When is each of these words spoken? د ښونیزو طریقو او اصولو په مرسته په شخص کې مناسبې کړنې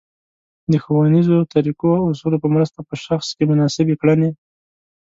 د 0.71 0.73
ښونیزو 0.83 1.37
طریقو 1.53 1.89
او 1.99 2.05
اصولو 2.13 2.37
په 2.43 2.49
مرسته 2.55 2.79
په 2.89 2.95
شخص 3.05 3.27
کې 3.37 3.43
مناسبې 3.51 3.95
کړنې 4.01 4.29